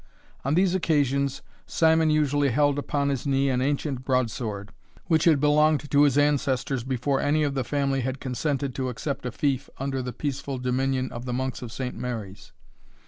[0.43, 4.71] On these occasions Simon usually held upon his knee an ancient broadsword,
[5.05, 9.27] which had belonged to his ancestors before any of the family had consented to accept
[9.27, 11.93] a fief under the peaceful dominion of the monks of St.
[11.93, 12.51] Mary's.